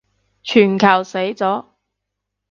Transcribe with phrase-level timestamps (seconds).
[0.41, 1.63] 全球死咗